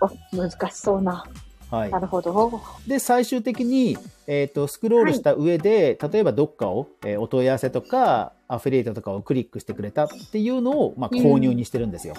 [0.00, 1.24] お難しそうな。
[1.70, 1.98] はいな。
[1.98, 2.60] るほど。
[2.86, 12.14] で、最終的に、えっ、と、スクロールした上で、例えばどっかを、えーお問い合わせとか、アフィリエイトとかをクリックしてくれたっていうのを、まあ、購入にしてるんですよ。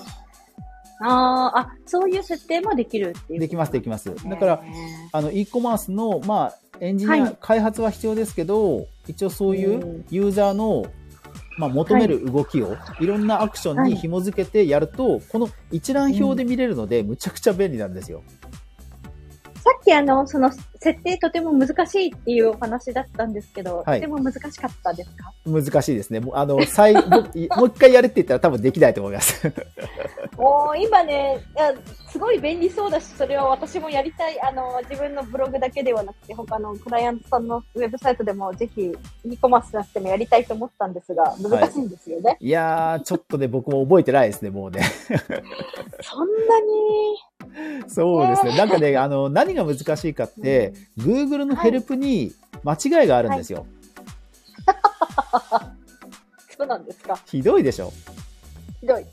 [0.99, 3.39] あーあ、そういう設定もできるっていう。
[3.39, 4.13] できます、できます。
[4.27, 4.59] だから、へ
[5.11, 10.85] あの、e コマースの、まあ、エンジニア、はい開発は必要ですけど、一応そういううんユーザーの、
[11.57, 18.23] まあ、求める動きを、い、ろんなアクションに紐付けてやると、この一覧表で見れるので、むちゃくちゃ便利なんですよ。
[18.43, 18.67] ー
[19.67, 25.33] さっきあの、その設定とても難しいっていうお話だったんですけど、はいとても難しかったですか？
[25.45, 26.19] 難しいですね。
[26.19, 29.47] もう、あの、最後、 もう一回やれって言ったら多分できないと思います。
[30.37, 31.73] もう今ねいや、
[32.11, 34.39] すごい便利そうだし、それは私もやりたい。
[34.41, 42.37] あの、自分のブログだけではなくて、他のクライアントさんのウェブサイトでもぜひ、e コマースなくてもやりたいと思ったんですが、難しいんですよね。
[42.39, 44.81] いやー、ちょっとね、僕も覚えてないですね、もうね。
[46.01, 46.61] そんな
[47.81, 48.55] に、そうですね。
[48.57, 50.66] なんかね、あの、何が難しいかって、
[50.97, 53.65] Google のヘルプに間違いがあるんですよ。
[56.57, 57.19] そうなんですか。
[57.25, 57.93] ひどいでしょ。
[58.79, 59.05] ひどい。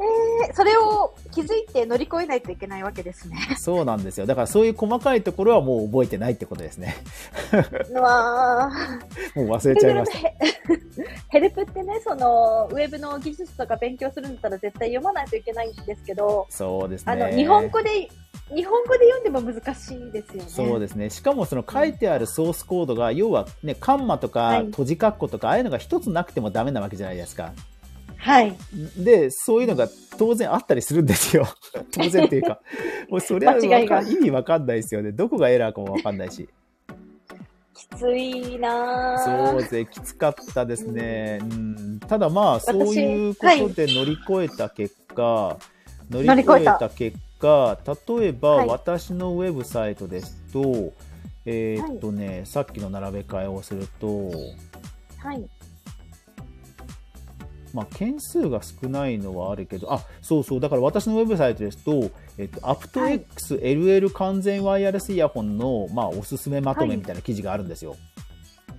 [0.00, 3.36] えー、それを気づいて乗り越えないといけないわけですね。
[3.60, 4.26] そうなんですよ。
[4.26, 6.96] だからそういう細かいところはもう覚えてないってことですね。
[7.90, 8.70] うわ
[9.34, 10.18] もう忘れちゃいました。
[10.18, 10.34] ヘ
[11.28, 17.12] ヘルプってね、その、ウェブの技術とか勉強するんだったら絶対読まないといけないんですけど、そうですね。
[17.12, 18.08] あの、日本語で、
[18.54, 20.48] 日本語で読んでも難しいですよね。
[20.48, 21.10] そうですね。
[21.10, 27.52] しかもその書いてあるソースコードが、要はね、カンマとかはい閉じ括弧とか、ああいうのが一つなくてもダメなわけじゃないですか。
[28.20, 28.56] はい。
[28.96, 31.46] で、そういうのが当然あったりするんですよ。
[31.90, 32.60] 当然っていうか。
[33.08, 35.12] もうそれは意味わかんないですよね。
[35.12, 36.48] どこがエラーかもわかんないし。
[37.74, 41.38] きついなぁそうですね、きつかったですね。
[41.40, 45.58] うん、ただまあ、私そういうことで乗り越えた結果、
[46.10, 47.78] 乗り乗り越えた結果、
[48.18, 50.92] 例えばはい私のウェブサイトですと、
[51.46, 54.30] えーっとね、さっきの並べ替えをすると、
[55.18, 55.48] はい。
[57.74, 67.96] まあ、件数が少ないのはあるけど、あ、そうそう、だから私のウェブサイトですと、えっと、aptX LL 完全ワイヤレスイヤホンの、まあ、おすすめまとめみたいな記事があるんですよ。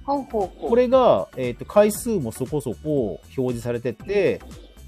[0.03, 0.69] ほうほうほう。
[0.69, 4.41] これが、えっと、回数もそこそこ表示されてて、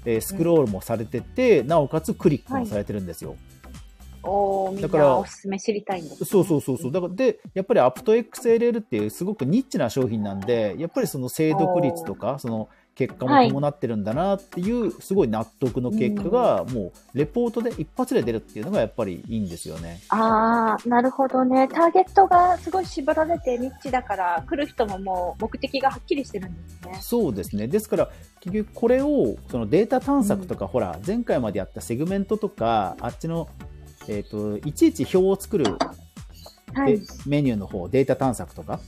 [0.04, 3.36] えースクロールもされてて、なおかつクリックもされてるんですよ。
[4.22, 6.26] おーみんだからなおすすめ知りたいんです、ね。
[6.26, 6.92] そうそうそうそう。
[6.92, 20.00] だから、で、やっぱり aptX LL っていうすごくニッチな商品なんで、やっぱりその精読率とか、その結果も伴ってるんだなっていう、すごい納得の結果が、もう、レポートで一発で出るっていうのがやっぱりいいんですよね。
[20.10, 21.68] ああ、なるほどね。
[21.68, 26.98] ターゲットがすごい絞られてニッチだから、来る人ももう目的がはっきりしてるんですね。
[27.00, 27.66] そうですね。
[27.66, 33.48] ですから、結局これを、そのデータ探索とか、ほら、前回までやったセグメントとか、あっちの、
[34.08, 35.64] えっ、と、いちいち表を作る、
[36.74, 37.06] はいで。
[37.26, 38.80] メニューの方、データ探索とか、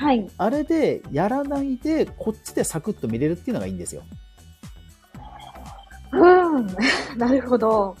[0.00, 0.26] はい。
[0.38, 4.02] あれでやらないで、こっちでサクッと見れるっていうのがいいんですよ。
[6.12, 6.66] うん。
[7.18, 7.94] なるほど。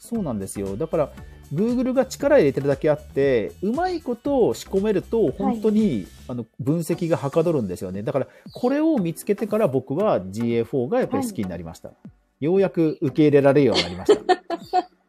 [0.00, 0.76] そうなんですよ。
[0.76, 1.12] だから、
[1.54, 8.02] Google が力入れてるだけあって、うまいことを仕込めると、本当に、あの分析がはかどるんですよね。
[8.02, 11.92] だから、これを見つけてから僕は GA4 がやっぱり好きになりました。
[12.40, 14.90] ようやく受け入れられるようになりました。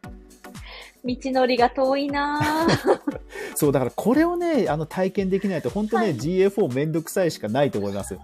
[1.04, 3.00] 道のりが遠いなぁ
[3.56, 8.18] そう、だからこれをね、あの体験できないと、本当ね、はい GA4 めんどくさいしかないと思います。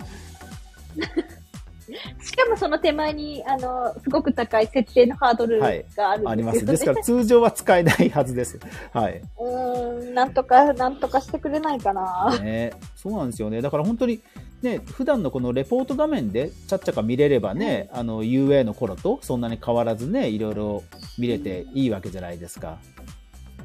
[2.27, 6.23] しかもその手前に、あの、すごく高い設定のハードルがあるんですよね。
[6.25, 6.65] あります。
[6.65, 8.59] ですから、通常は使えないはずです。
[8.91, 9.21] はい。
[9.39, 12.37] うーん、なんとか、なんとかしてくれないかな。
[12.41, 13.61] ね、そうなんですよね。
[13.61, 14.19] だから本当に、
[14.61, 20.83] ね、普段のこのレポート画面でちゃっちゃか見れればね、あの UA の頃とそんなに変わらずね、いろいろ
[21.17, 22.77] 見れていいわけじゃないですか。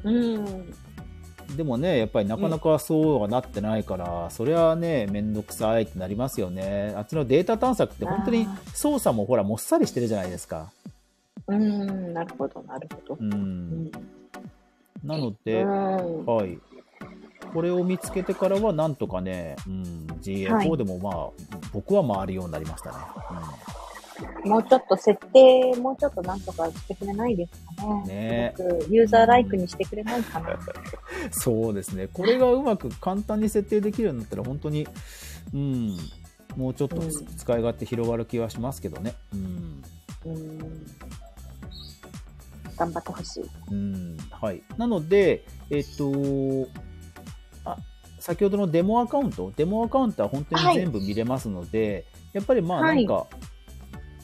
[0.03, 0.73] うん。
[1.55, 6.93] でもね、やっぱりなかなかそうはなってないから、そりゃね、めんどくさいってなりますよね。
[6.97, 10.71] あっちのデータ探索って本当にあ操作もほらもっさりしてるじゃないですか。
[11.47, 13.13] うん、なるほど、なるほど。
[13.15, 13.17] う。
[13.19, 13.91] うんん。
[15.03, 16.57] なのうで、んはい。
[17.53, 22.97] これを見つけてからはなんとかね、うん、は GA4 いでもまあ、僕は回るようになりましたね。
[23.31, 23.72] うん
[24.45, 28.05] もうちょっと設定、もうちょっとなんとかしてくれないですかね。
[28.07, 28.53] ね
[28.89, 30.59] ユーザーライクにしてくれないかな。
[31.31, 32.07] そうですね。
[32.11, 34.87] これがうまく簡単に設定できるようになったら、本当に、
[35.53, 35.97] うん、
[36.55, 39.15] もうちょっとうん使い勝手広がる気はしますけどね。
[39.33, 39.83] うん。
[40.25, 40.59] うん。
[42.75, 43.43] 頑張ってほしい。
[43.71, 44.17] うん。
[44.31, 44.61] はい。
[44.77, 46.11] なので、えっと、
[47.65, 47.77] あ、
[48.19, 53.27] 先ほどのデモアカウント、デモアカウントは本当に全部見れますので、やっぱりまあはないんか、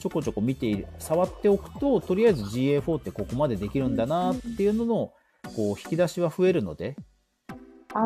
[0.00, 5.12] ちょこちょこ見ている、触っておくと、とりあえず GA4 ってここまでできるんだなっていうのの、
[5.54, 6.96] こう、引き出しは増えるので、
[7.92, 7.98] あ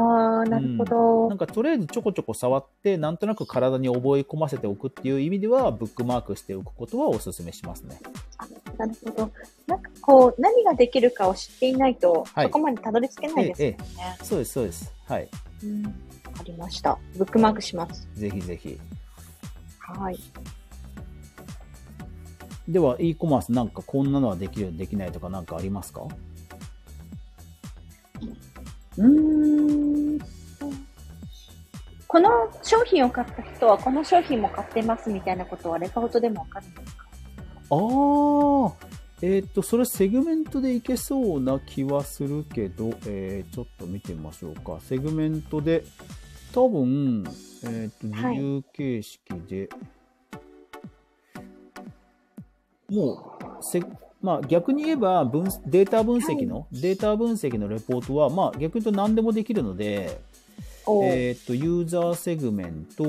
[0.46, 1.28] ー、なるほど。
[1.28, 8.00] なんかとりあえずちょこちょこ触って、なんとなく体に覚え込ませておくっていう意味では、ブックマークしておくことはお勧めしますね。
[8.78, 9.30] なるほど。
[9.66, 13.78] なんかこう、何ができるかを知っていないと、はいそこまでたどり着けないですよね。
[14.22, 14.92] そうです、そうです。
[15.06, 15.28] はい。
[15.62, 15.82] うん。
[15.84, 15.90] わ
[16.38, 16.98] かりました。
[17.16, 18.08] ブックマークします。
[18.14, 18.80] ぜひぜひ。
[19.78, 20.18] はい。
[22.68, 26.02] では、e コマースなんかこんなのはできる、できないとかなんかありますか？
[28.96, 30.18] うーん。
[32.08, 32.30] この
[32.62, 37.06] 商品を買った人はこの商品も買ってますみたいなことはレポートでもわかるんですか？
[37.70, 38.72] あー、
[39.22, 44.78] えっ、と、それセグメントでいけそうな気はするけど、えー、ちょっと見てみましょうか。
[44.80, 45.84] セグメントで、
[46.54, 47.24] 多分、
[47.64, 49.68] えっ、と、自はい由形式で、
[52.90, 53.82] もう、せ
[54.20, 60.20] まあ逆に言えば分、データ分析の、データ分析のレポートは、まあ逆に言うと何でもできるので、
[61.04, 63.04] えっ、と、ユーザーセグメント、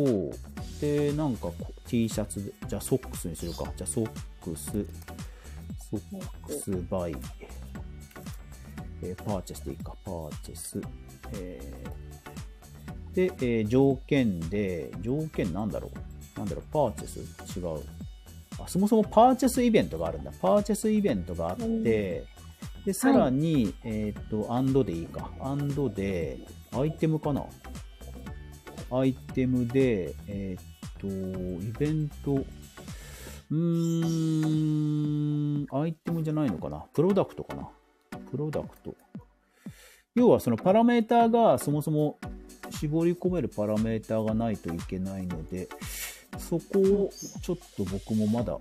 [0.80, 1.54] で、なんかこ
[1.88, 3.64] T シャツで、じゃあソックスにするか。
[3.76, 4.10] じゃあソッ
[4.42, 7.16] クス、ソックス buy、
[9.02, 9.94] えーパーチェスでいいか。
[10.04, 10.82] パーチェス。
[11.34, 15.90] えーで、えー条件で、条件なんだろ
[16.36, 17.60] うなんだろうパーチェス？
[17.60, 17.82] 違う。
[18.60, 20.32] あ、そもそもパーチェスイベントがあるんだ。
[20.42, 25.32] パーチェスイベントがあって、うんで、さらに、えっ、と、アンドでいいか。
[25.40, 26.38] アンドで、
[26.72, 27.44] アイテムかな？
[28.92, 31.12] アイテムで、えっ、と、イ
[31.80, 33.58] ベント、うー
[35.64, 36.86] ん、アイテムじゃないのかな？
[36.94, 37.68] プロダクトかな？
[38.30, 38.96] プロダクト。
[40.14, 42.20] 要はそのパラメーターがそもそも
[42.70, 45.68] 絞り込めるパラメーターがないといけないので、
[46.38, 47.10] そこを
[47.42, 48.58] ちょっと僕もまだ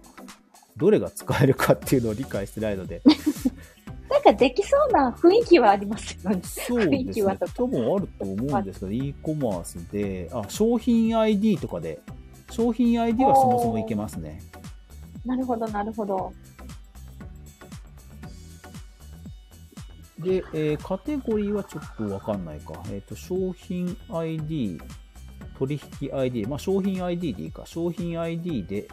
[0.77, 3.03] どれが使えるかっていうのを理解してないので、
[4.11, 6.41] なんかできそうな雰囲気はありますよね。
[6.43, 7.47] そう雰囲ですね気はと。
[7.65, 12.01] 多分あると思うんですけど、e コマースで、あ、商品 ID とかで、
[12.51, 14.41] 商品 ID はそもそもいけますね。
[15.25, 16.33] なるほど、なるほど。
[20.19, 22.83] で、えーカテゴリーはちょっとわかんないか。
[22.91, 24.81] えっ、と、商品 ID、
[25.59, 27.65] 取引 ID、まあ、商品 ID でいいか。
[27.67, 28.89] 商品 ID で、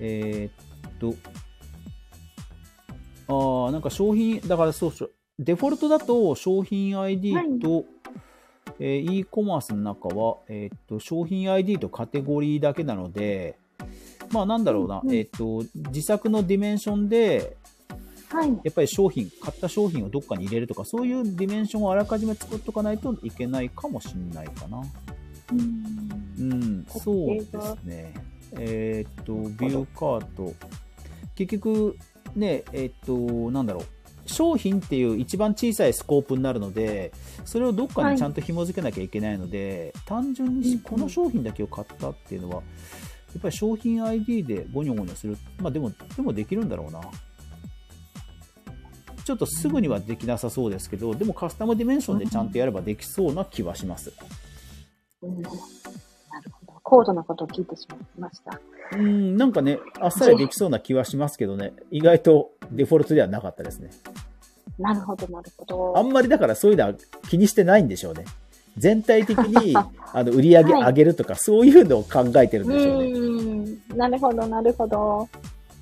[0.00, 1.14] えーっと、
[3.28, 7.84] ああ、なんか商品、だからそうそう、デフォルトだと商品 ID と、
[8.80, 13.58] えー e コマースの中は、えーっと、商品 ID とカテゴリーだけなので、
[14.30, 17.56] まあなんだろうな、うんえーっと、自作のディメンションで、
[18.30, 18.48] はい。
[18.48, 24.82] やっぱり商品、買った商品をどっかに入れるとか、そういうディメンションをあらかじめ作っとかないといけないかもしれないかな。
[25.52, 25.54] う
[26.42, 28.14] んそうですね。
[28.52, 30.54] えーっと、 view cart。
[31.34, 31.96] 結局、
[32.34, 33.84] ね、えーっと、なんだろう。
[34.26, 37.12] 商品っていう一番小さいスコープになるので、
[37.44, 42.60] それをどっかにちゃんと紐付けなきゃいけないので、単純にうんこの商品だけを買ったっていうのは、や
[43.38, 45.36] っぱり商品 ID でゴニョゴニョする。
[45.58, 47.00] まあでも、でもできるんだろうな。
[49.24, 54.12] ちょっとすぐにはできなさそうですけど、でもカスタムディメンションでちゃんとやればできそうな気はします。
[55.24, 55.50] うんな
[56.40, 56.80] るほど。
[56.82, 58.60] 高度なことを聞いてしまいました。
[58.92, 63.90] うん、なんかね、あっさりできそうな気はしますけどね、意外とデフォルトではなかったですね。
[64.78, 65.98] なるほど、なるほど。
[65.98, 66.94] あんまりだからそういうのは
[67.28, 68.24] 気にしてないんでしょうね。
[68.76, 69.76] 全体的に
[70.12, 73.10] あの売り上げはい上げるとか、そういうのを考えてるんでしょうね。
[73.12, 75.28] うん、なるほど、なるほど。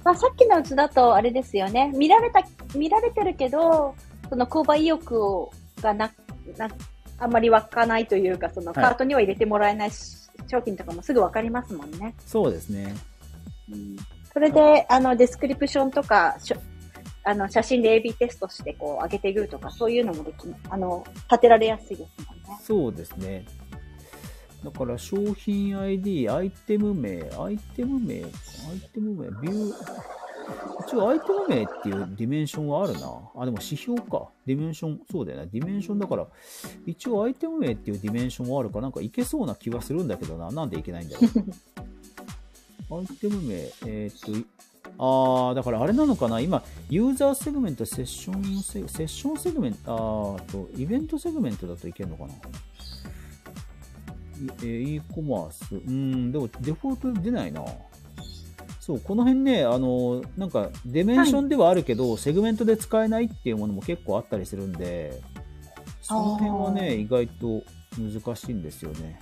[0.04, 1.92] まあ、さっきのうちだと、あれですよね。
[1.94, 2.42] 見られた、
[2.76, 3.94] 見られてるけど、
[4.28, 5.50] その購買意欲を
[5.80, 6.10] がな、
[6.58, 6.68] な、
[7.22, 12.14] あんまり湧かないというか、そのカートには入れてもらえないし商品とかもすぐわかりますもんね。
[12.26, 12.94] そうですね。
[13.70, 13.96] うん、
[14.32, 16.36] それで、あの、デスクリプションとか、
[17.24, 20.36] あの、写真で AB テストして、こう、上げていくとか、そういうのもでき、
[20.68, 22.60] あの、立てられやすいですもんね。
[22.60, 23.44] そうですね。
[24.64, 28.30] だから商品 ID、アイテム名、アイテム名、アイ
[28.92, 29.74] テム名、ビュー、
[30.86, 33.00] 一応アイテム名っていうディメンションはあるな。
[33.36, 34.28] あ、でも指標か。
[34.46, 35.48] ディメンション、そうだよね。
[35.52, 36.26] ディメンションだから、
[36.86, 40.50] 一応アイテム名っていうディメンションはあるから、なんかいけそうな気はするんだけどな。
[40.50, 41.26] なんでいけないんだろ
[42.88, 43.00] う。
[43.00, 43.54] アイテム名、
[43.86, 44.48] えーっと、
[44.98, 52.34] あー、だからあれなのかな今、ユーザーセグメント、セッションセグ、セッションセグメント、あーと、イベントセグメントだといけるのかな
[54.62, 55.74] e コマース。
[55.74, 57.64] うん、でもデフォルトで出ないな。
[58.82, 65.22] そう、この辺ね、あの、なんか、ディメンションではあるけど、セグメントで使えないっていうものも結構あったりするんで、
[66.00, 67.62] その辺はあね、意外と
[67.96, 69.20] 難しいんですよね。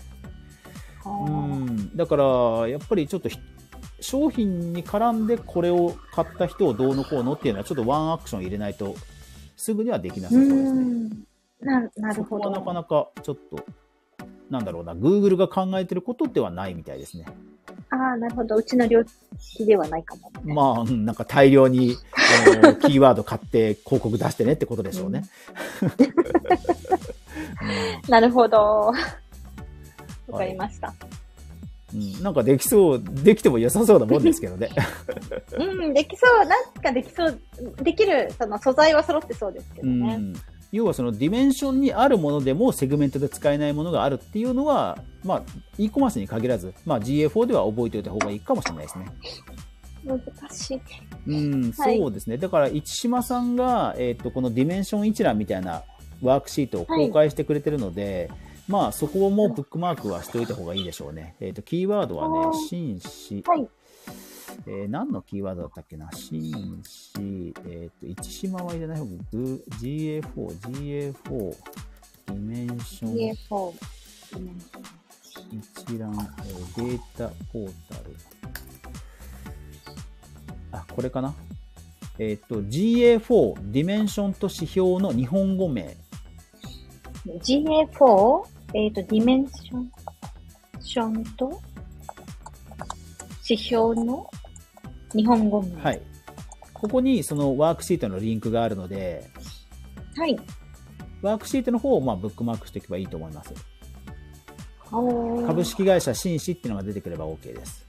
[1.05, 1.31] あうー
[1.93, 3.39] ん、だから、やっぱりちょっとひ
[4.01, 8.95] 商品に絡んでこれを買った人をどうのこうのっていうのはちょっとワンアクション入れないと
[9.59, 10.61] すぐにはできなさそうですね。
[10.71, 11.11] うん
[11.61, 12.45] ななるそほど。
[12.45, 13.63] こはなかなかちょっと、
[14.51, 17.25] なんだろうな、Google が考えてることではないみたいですね。
[17.91, 18.57] ああ、なるほど。
[18.57, 19.03] うちの領
[19.55, 20.55] 域ではないかも、ね。
[20.55, 21.97] まあ、うんなんか大量に
[22.63, 25.25] あの キーワード買って広告出してねってことでしょうね。
[28.09, 28.93] なるほど。
[30.29, 30.89] わかりました。
[30.89, 34.69] うんうんなんかできそう、できても良さそうなもんですけどね。
[35.59, 36.47] うん、できそう。
[36.47, 37.41] なんかできそう。
[37.83, 40.17] できる、その素材は揃ってそうですけうどね。
[40.17, 40.35] ん、
[40.73, 45.43] 要はそのディメンションにあるものでもセグメントで使えないものがあるっていうのは、まあ、
[45.79, 49.07] e コマースに限らず、まあ、GA4 では覚えておいた方がいいかもしれないですね。
[50.05, 50.81] 難しい。
[51.27, 52.39] うん、はいそうですね。
[52.39, 55.83] だから、市島さんが、えっ、と、このディメンション一覧みたいな
[56.23, 58.31] ワークシートを公開してくれてるので、
[58.69, 61.35] まあ、そこもブックマークはしておいた方がいいでしょうね。
[61.41, 63.69] えっ、と、キーワードはね紳士、はい。
[64.67, 66.11] えー何のキーワードだったっけな？
[66.13, 71.57] 紳士、えっ、と、市島は入れない方が、GA4、GA4、
[72.27, 73.73] ディメンション、GA4。
[75.53, 78.17] 一覧、えーデータポータル。
[80.73, 81.35] あ、これかな？
[82.19, 85.97] えっ、と、GA4 ディメンションと指標の日本語名。
[87.27, 88.45] GA4、
[88.75, 89.91] えっ、と、ディメンション、
[90.81, 91.61] ションと、
[93.49, 94.31] 指標の？
[95.15, 95.83] 日本語名。。
[95.83, 96.01] はいい。
[96.73, 99.29] ここにそのワークシートのリンクがあるので、
[100.17, 100.39] はい。
[101.23, 103.53] ワークシートの方をまあブックマークしておけばいいと思います。
[104.91, 107.87] 株式会社真摯っていうのが出てくれば OK です。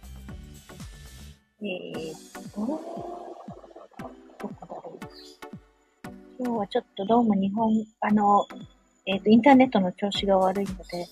[1.61, 5.07] えーっと、どこだろう。
[6.39, 8.47] 今日はちょっとどうも日本、あの、
[9.05, 11.07] えーっと、インターネットの調子が悪いので、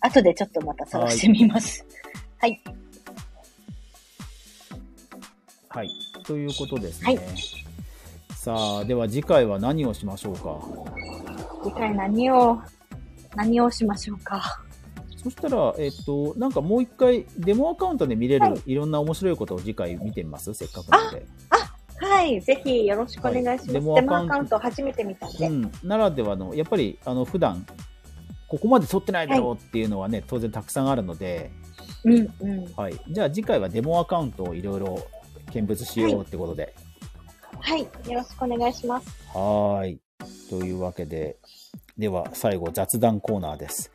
[0.00, 1.86] 後でちょっとまた探してみます。
[2.38, 2.50] はい。
[2.64, 2.71] はい。
[6.24, 7.20] ということですはね。
[8.34, 10.58] さあ、では次回は何をしましょうか？
[11.64, 12.60] 次回何を、
[13.36, 14.60] 何をしましょうか？
[15.22, 20.52] そしたら、えっと、なんかもう一回、デモアカウントで見れる、、はいろんな面白いことを次回見てみます？
[20.54, 21.24] せっかくなので。
[22.00, 22.40] はい。
[22.40, 23.62] ぜひよろしくお願いします。
[23.66, 25.46] はいデモアカウント初めて見たんで。
[25.46, 25.72] うん。
[25.84, 27.64] ならではの、やっぱり、あの、普段、
[28.48, 31.52] ここまで撮ってないだろうっていうのはね、当然たくさんあるので、
[32.04, 32.72] うん、うん。
[32.76, 33.00] はい。
[33.08, 34.98] じゃあ次回はデモアカウントをいろいろ
[35.52, 36.74] 見物しようってことで。
[37.60, 37.80] はい。
[37.82, 39.08] よろしくお願いします。
[39.34, 40.00] はーい。
[40.50, 41.36] というわけで、
[41.98, 43.90] では最後雑談コーナーです。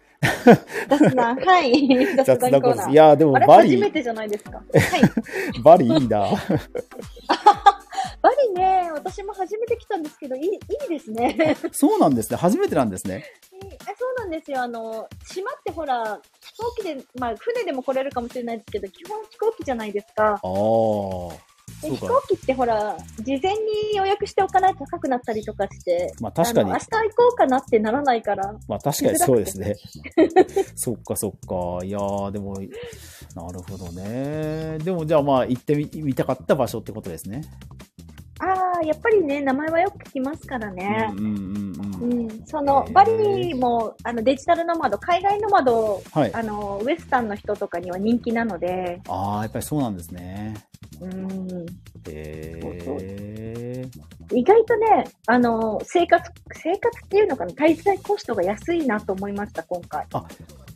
[0.90, 1.88] 雑談、はい。
[2.26, 2.86] 雑談コーナ。
[2.88, 2.92] ー。
[2.92, 4.58] いやーでもバリ初め、てじゃないですか？
[4.58, 5.02] はい。
[5.64, 6.28] バリいいな。
[8.22, 11.56] バリね、私も初めて来たんですけど、いい、いいですね。
[11.72, 12.38] そうなんですね。
[12.38, 13.24] 初めてなんですね。
[13.54, 13.60] え
[13.98, 14.62] そうなんですよ。
[14.64, 20.34] あの、島ってほら、飛行機で、まあ、船でも来れるかもしれないですけど、基本飛行機じゃないですか。
[20.34, 20.40] ああ。
[21.82, 22.22] 飛行。
[22.28, 29.76] 機ってほら、事前に予約しておかないと高くなったりとかして、まあ確かに明、日行こうかなってならないから、まあ確かにそうですね。
[30.76, 31.86] そっかそっか。
[31.86, 32.54] いやー、でも、
[33.36, 34.78] なるほどね。
[34.80, 37.42] でもじゃあまあ行ってみ見たかった場所ってことですね。
[38.40, 41.12] ああ、やっぱりね、名前はよく聞きますからね。
[41.18, 41.58] うんうん
[42.00, 46.34] うんそのバリもあのデジタルノマド、海外ノマド、はい。
[46.34, 50.54] あのウエスタンの人とかには人気なので、ああ、やっぱりそうなんですね。
[51.02, 51.66] うん、
[52.08, 52.62] へ
[53.56, 53.90] え。
[54.32, 60.06] 意外とね、あの生活、生活っていうのかな、滞在コストが安いなと思いました、今回。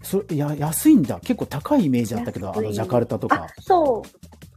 [0.04, 1.20] それ、いや、安いんだ。
[1.20, 4.10] 結構高いイメージだったけど、あの、ジャカルタとあか。、そう。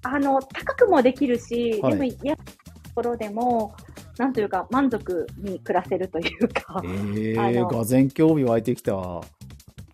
[0.03, 2.64] あの、高くもできるし、はいでも、やと
[2.95, 3.75] ころでも、
[4.19, 8.93] なんというか、満足に暮らせるというか、ええあのがぜん興味湧いてきた。
[8.93, 9.23] そう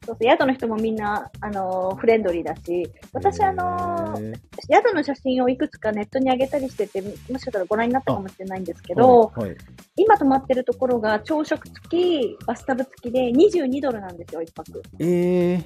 [0.07, 4.33] そう宿の人もみんな、あの、フレンドリーだし、私、あの、へ
[4.73, 9.57] 宿の写真をいくつかネットに上げたりしてて、もしかしたらご覧になったかもしれないんですけーど、はいはい
[9.97, 14.83] 今泊まってるところが朝食付き、バスタブ付きで22ドルなんですよ、一泊。
[14.99, 15.65] ええ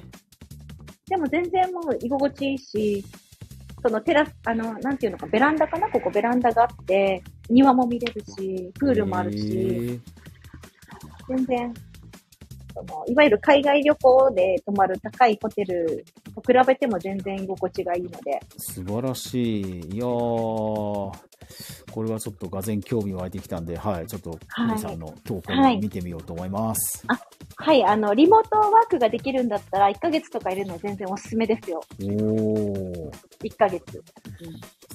[1.07, 3.05] でも全然もう居心地いいし、
[3.87, 5.87] そのテラス、あの、なんていうのか、ベランダかな？
[5.91, 7.21] ここベランダがあって、
[7.51, 9.99] 庭も見れるし、プールもあるし、えー。
[11.27, 11.73] 全然、
[12.73, 19.61] その、いわゆる海外旅行で泊まる高いホテルと比べても全然居心地がいいので、素晴らしい。
[19.61, 21.11] いやー、
[21.91, 27.05] これはちょっとがぜん興味湧いてきたんで、はい、ちょっと、はさんの投稿はいを見てみようと思います。
[27.57, 31.81] はい、あの、リモートワークができるんだったら、1ヶ月とかいるの全然おすすめですよ。
[32.01, 33.11] おー、
[33.43, 34.03] 1ヶ月。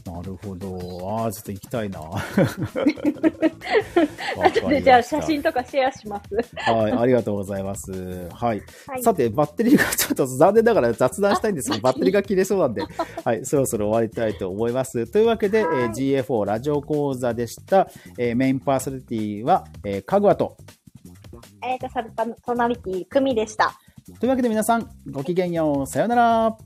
[0.04, 0.68] なるほど。
[1.22, 2.00] あー、ちょっと行きたいな。
[4.60, 6.34] とでじゃあ写真とかシェアします。
[6.56, 7.92] はい、ありがとうございます。
[8.32, 8.62] はい。
[8.86, 9.02] はい。
[9.02, 12.82] さて、バッテリーがちょっと残念ながら雑談したいんですけど、バッテリーが切れそうなんで、
[13.24, 15.06] はい、そろそろ終わりたいと思います。
[15.10, 17.88] というわけで、はいえー GA4 ラジオ講座でした。
[18.18, 20.56] えーメインパーソナリティは、えー、かぐわと。
[21.62, 23.78] えっ、と、サルパソナリティ、クミでした。
[24.18, 25.86] というわけで皆さん、ごきげんよう。
[25.86, 26.46] さようなら。
[26.46, 26.56] あ、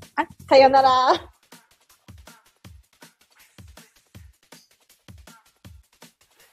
[0.49, 1.34] さよなら。